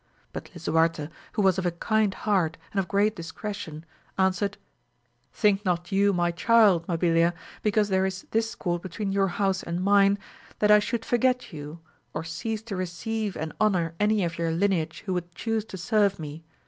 But 0.33 0.49
Lisuarte, 0.55 1.11
who 1.33 1.43
was 1.43 1.59
of 1.59 1.65
a 1.67 1.69
kind 1.69 2.11
heart 2.11 2.57
and 2.71 2.79
of 2.79 2.87
great 2.87 3.15
discretion, 3.15 3.85
answered, 4.17 4.57
Think 5.31 5.63
not 5.63 5.91
you 5.91 6.11
my 6.11 6.31
child 6.31 6.87
Mabilia 6.87 7.35
because 7.61 7.89
there 7.89 8.07
is 8.07 8.23
discord 8.31 8.81
between 8.81 9.11
your 9.11 9.27
house 9.27 9.61
and 9.61 9.79
mine, 9.79 10.17
that 10.57 10.71
I 10.71 10.79
should 10.79 11.05
forget 11.05 11.53
you, 11.53 11.81
or 12.15 12.23
cease 12.23 12.63
to 12.63 12.75
receive 12.75 13.37
and 13.37 13.53
honour 13.61 13.93
any 13.99 14.23
of 14.23 14.39
your 14.39 14.49
lineage 14.49 15.03
who 15.05 15.13
would 15.13 15.35
chuse 15.35 15.65
to 15.65 15.77
serve 15.77 16.17
me. 16.17 16.43